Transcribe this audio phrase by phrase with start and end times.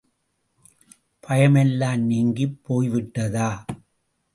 [1.23, 3.49] பயமெல்லாம் நீங்கிப் போய்விட்டதா?